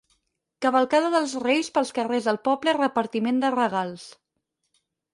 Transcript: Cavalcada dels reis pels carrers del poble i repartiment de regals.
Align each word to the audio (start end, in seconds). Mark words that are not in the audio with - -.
Cavalcada 0.65 1.11
dels 1.17 1.35
reis 1.43 1.69
pels 1.77 1.93
carrers 1.99 2.31
del 2.31 2.41
poble 2.49 2.75
i 2.75 2.77
repartiment 2.81 3.41
de 3.47 3.55
regals. 3.61 4.11